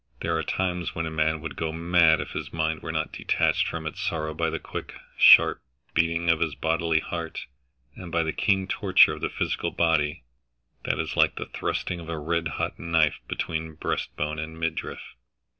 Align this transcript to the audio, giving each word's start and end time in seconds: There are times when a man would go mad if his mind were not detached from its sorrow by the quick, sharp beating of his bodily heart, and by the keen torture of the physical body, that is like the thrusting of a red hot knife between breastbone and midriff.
There 0.21 0.35
are 0.35 0.41
times 0.41 0.95
when 0.95 1.05
a 1.05 1.11
man 1.11 1.41
would 1.41 1.55
go 1.55 1.71
mad 1.71 2.21
if 2.21 2.31
his 2.31 2.51
mind 2.51 2.81
were 2.81 2.91
not 2.91 3.11
detached 3.11 3.67
from 3.67 3.85
its 3.85 4.01
sorrow 4.01 4.33
by 4.33 4.49
the 4.49 4.57
quick, 4.57 4.95
sharp 5.15 5.61
beating 5.93 6.27
of 6.27 6.39
his 6.39 6.55
bodily 6.55 6.97
heart, 7.01 7.45
and 7.95 8.11
by 8.11 8.23
the 8.23 8.33
keen 8.33 8.65
torture 8.65 9.13
of 9.13 9.21
the 9.21 9.29
physical 9.29 9.69
body, 9.69 10.23
that 10.85 10.97
is 10.97 11.15
like 11.15 11.35
the 11.35 11.45
thrusting 11.45 11.99
of 11.99 12.09
a 12.09 12.17
red 12.17 12.47
hot 12.47 12.79
knife 12.79 13.19
between 13.27 13.75
breastbone 13.75 14.39
and 14.39 14.59
midriff. 14.59 15.15